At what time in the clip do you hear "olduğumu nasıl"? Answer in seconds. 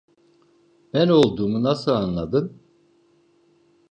1.07-1.91